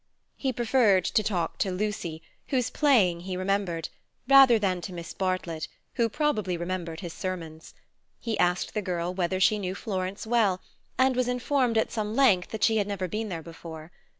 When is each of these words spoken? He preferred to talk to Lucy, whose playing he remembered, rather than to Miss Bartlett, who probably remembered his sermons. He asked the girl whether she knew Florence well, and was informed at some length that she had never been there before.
He 0.35 0.51
preferred 0.51 1.05
to 1.05 1.21
talk 1.21 1.59
to 1.59 1.71
Lucy, 1.71 2.23
whose 2.47 2.71
playing 2.71 3.19
he 3.19 3.37
remembered, 3.37 3.89
rather 4.27 4.57
than 4.57 4.81
to 4.81 4.93
Miss 4.93 5.13
Bartlett, 5.13 5.67
who 5.93 6.09
probably 6.09 6.57
remembered 6.57 7.01
his 7.01 7.13
sermons. 7.13 7.75
He 8.19 8.35
asked 8.39 8.73
the 8.73 8.81
girl 8.81 9.13
whether 9.13 9.39
she 9.39 9.59
knew 9.59 9.75
Florence 9.75 10.25
well, 10.25 10.59
and 10.97 11.15
was 11.15 11.27
informed 11.27 11.77
at 11.77 11.91
some 11.91 12.15
length 12.15 12.49
that 12.49 12.63
she 12.63 12.77
had 12.77 12.87
never 12.87 13.07
been 13.07 13.29
there 13.29 13.43
before. 13.43 13.91